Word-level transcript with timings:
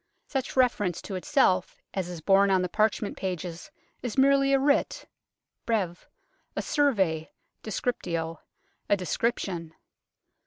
Such 0.25 0.55
reference 0.55 0.99
to 1.03 1.13
itself 1.13 1.79
as 1.93 2.09
is 2.09 2.21
borne 2.21 2.49
on 2.49 2.63
the 2.63 2.67
parchment 2.69 3.15
pages 3.15 3.69
is 4.01 4.17
merely 4.17 4.51
a 4.51 4.57
writ 4.57 5.05
(breve] 5.67 6.07
a" 6.55 6.61
survey" 6.73 7.29
(descriptio) 7.63 8.39
a" 8.89 8.97
descrip 8.97 9.37
tion." 9.37 9.75